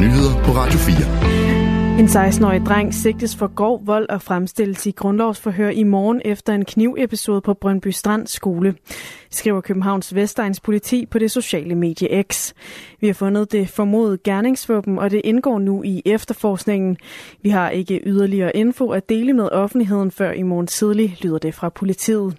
[0.00, 1.98] nyheder på Radio 4.
[1.98, 6.64] En 16-årig dreng sigtes for grov vold og fremstilles i grundlovsforhør i morgen efter en
[6.64, 8.74] knivepisode på Brøndby Strand skole,
[9.30, 12.52] skriver Københavns Vestegns politi på det sociale medie X.
[13.00, 16.96] Vi har fundet det formodede gerningsvåben, og det indgår nu i efterforskningen.
[17.42, 21.54] Vi har ikke yderligere info at dele med offentligheden før i morgen tidlig, lyder det
[21.54, 22.36] fra politiet.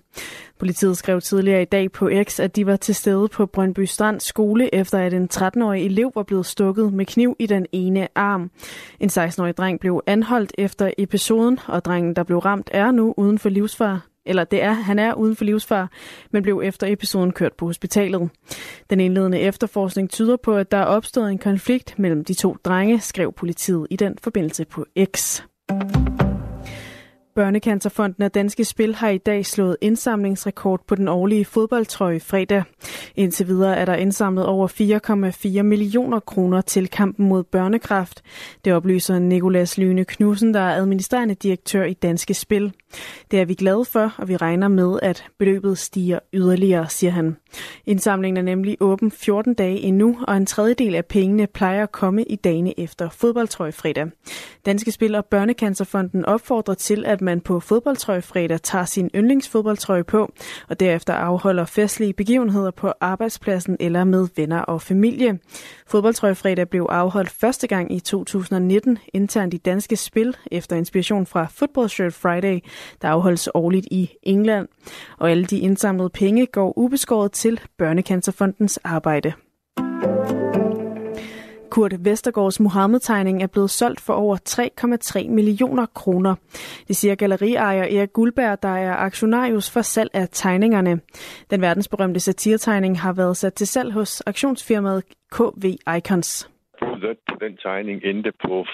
[0.60, 4.20] Politiet skrev tidligere i dag på X, at de var til stede på Brøndby Strand
[4.20, 8.52] skole, efter at en 13-årig elev var blevet stukket med kniv i den ene arm.
[9.00, 13.39] En 16-årig dreng blev anholdt efter episoden, og drengen, der blev ramt, er nu uden
[13.39, 15.92] for livsfar eller det er, han er uden for livsfar,
[16.32, 18.30] men blev efter episoden kørt på hospitalet.
[18.89, 23.00] Den indledende efterforskning tyder på, at der er opstået en konflikt mellem de to drenge,
[23.00, 24.86] skrev politiet i den forbindelse på
[25.16, 25.41] X.
[27.39, 32.64] Børnecancerfonden og Danske Spil har i dag slået indsamlingsrekord på den årlige fodboldtrøje fredag.
[33.16, 34.67] Indtil videre er der indsamlet over
[35.58, 38.22] 4,4 millioner kroner til kampen mod børnekraft.
[38.66, 42.73] Det oplyser Nikolas Lyne Knudsen, der er administrerende direktør i Danske Spil.
[43.31, 47.37] Det er vi glade for, og vi regner med, at beløbet stiger yderligere, siger han.
[47.85, 52.23] Indsamlingen er nemlig åben 14 dage endnu, og en tredjedel af pengene plejer at komme
[52.23, 54.05] i dagene efter fodboldtrøjefredag.
[54.65, 60.31] Danske Spil og Børnecancerfonden opfordrer til, at man på fodboldtrøjefredag tager sin yndlingsfodboldtrøje på,
[60.69, 65.39] og derefter afholder festlige begivenheder på arbejdspladsen eller med venner og familie.
[65.87, 71.89] Fodboldtrøjefredag blev afholdt første gang i 2019 internt i Danske Spil efter inspiration fra Football
[71.89, 72.59] Shirt Friday,
[73.02, 74.67] der afholdes årligt i England.
[75.17, 79.33] Og alle de indsamlede penge går ubeskåret til Børnecancerfondens arbejde.
[81.69, 84.38] Kurt Vestergaards Mohammed-tegning er blevet solgt for over
[85.23, 86.35] 3,3 millioner kroner.
[86.88, 91.00] Det siger galleriejer Erik Guldberg, der er aktionarius for salg af tegningerne.
[91.50, 95.66] Den verdensberømte satiretegning har været sat til salg hos aktionsfirmaet KV
[95.97, 96.50] Icons.
[97.39, 98.66] Den tegning endte på 445.000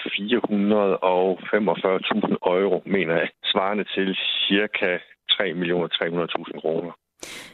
[2.61, 4.09] euro, mener jeg, svarende til
[4.47, 4.97] cirka
[5.31, 6.91] 3.300.000 kroner.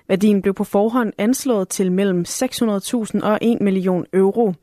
[0.07, 4.53] Værdien blev på forhånd anslået til mellem 600.000 og 1 million euro.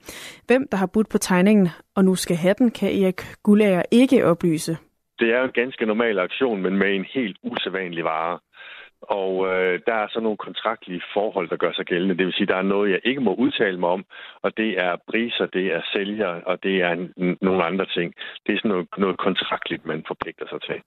[0.46, 4.26] Hvem der har budt på tegningen og nu skal have den, kan Erik Gullager ikke
[4.26, 4.76] oplyse.
[5.20, 8.38] Det er en ganske normal aktion, men med en helt usædvanlig vare.
[9.02, 12.16] Og øh, der er så nogle kontraktlige forhold, der gør sig gældende.
[12.16, 14.04] Det vil sige, der er noget, jeg ikke må udtale mig om,
[14.42, 17.08] og det er priser, det er sælger, og det er
[17.42, 18.14] nogle andre ting.
[18.46, 20.78] Det er sådan noget, noget kontraktligt, man forpligter sig til.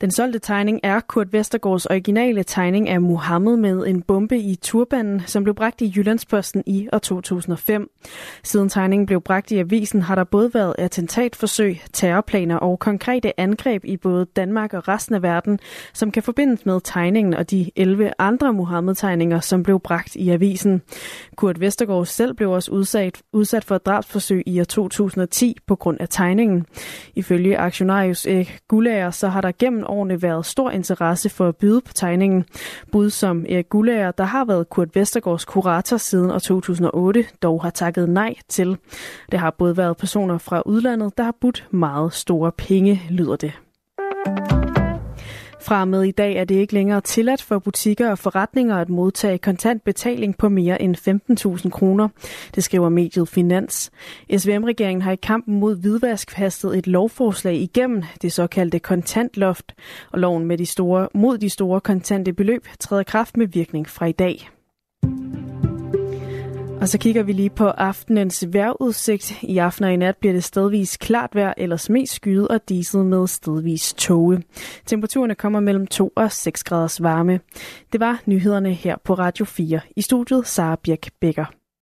[0.00, 5.22] Den solgte tegning er Kurt Vestergaards originale tegning af Muhammed med en bombe i turbanen,
[5.26, 7.90] som blev bragt i Jyllandsposten i år 2005.
[8.42, 13.84] Siden tegningen blev bragt i avisen, har der både været attentatforsøg, terrorplaner og konkrete angreb
[13.84, 15.58] i både Danmark og resten af verden,
[15.92, 20.82] som kan forbindes med tegningen og de 11 andre Muhammed-tegninger, som blev bragt i avisen.
[21.36, 26.00] Kurt Vestergaard selv blev også udsat, udsat for et drabsforsøg i år 2010 på grund
[26.00, 26.66] af tegningen.
[27.14, 31.80] Ifølge aktionarius Erik Gullager, så har der gennem årene været stor interesse for at byde
[31.80, 32.44] på tegningen.
[32.92, 37.70] Bud som Erik Gullager, der har været Kurt Vestergaards kurator siden år 2008, dog har
[37.70, 38.76] takket nej til.
[39.32, 43.52] Det har både været personer fra udlandet, der har budt meget store penge, lyder det.
[45.68, 49.38] Fra med i dag er det ikke længere tilladt for butikker og forretninger at modtage
[49.38, 50.96] kontant betaling på mere end
[51.64, 52.08] 15.000 kroner.
[52.54, 53.90] Det skriver mediet Finans.
[54.36, 59.74] SVM-regeringen har i kampen mod hvidvask hastet et lovforslag igennem det såkaldte kontantloft,
[60.12, 64.06] og loven med de store, mod de store kontante beløb træder kraft med virkning fra
[64.06, 64.50] i dag.
[66.80, 69.42] Og så kigger vi lige på aftenens vejrudsigt.
[69.42, 73.06] I aften og i nat bliver det stedvis klart vejr, ellers mest skyet og diset
[73.06, 74.42] med stedvis tåge.
[74.86, 77.40] Temperaturerne kommer mellem 2 og 6 graders varme.
[77.92, 79.80] Det var nyhederne her på Radio 4.
[79.96, 81.57] I studiet Sara Birk Bækker.